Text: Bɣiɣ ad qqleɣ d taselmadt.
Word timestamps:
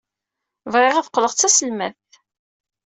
Bɣiɣ 0.73 0.95
ad 0.97 1.07
qqleɣ 1.09 1.31
d 1.33 1.37
taselmadt. 1.37 2.11